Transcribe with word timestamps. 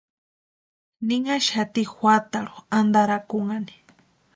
Ninhaxati 1.11 1.83
juatarhu 1.93 2.59
antarakunhani. 2.81 3.75